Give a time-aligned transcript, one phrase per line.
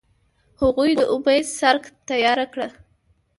[0.61, 2.67] هغوی د امید څرک تیاره کړ.